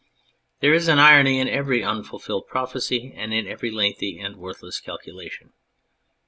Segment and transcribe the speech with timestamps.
[0.61, 5.53] There is an irony in every unfulfilled prophecy and in every lengthy and worthless calculation.